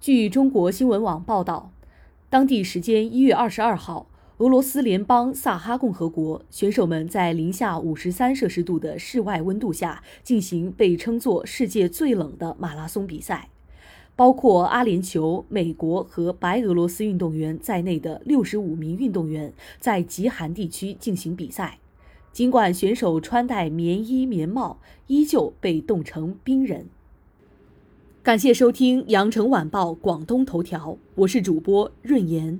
[0.00, 1.70] 据中国新闻网报道，
[2.28, 13.48] 当地时间一月二十二号，俄罗斯联邦萨哈共和国选手们在零下五十三摄氏度的室外温度下进行被称作世界最冷的马拉松比赛。
[14.16, 21.78] 包括阿联酋、美国和白俄罗斯运动员在内的六十五名运动员在极寒地区进行比赛。
[22.32, 26.88] 尽管选手穿戴棉衣棉帽，依旧被冻成冰人。
[28.24, 32.58] 感谢收听《羊城晚报广东头条》，我是主播润言。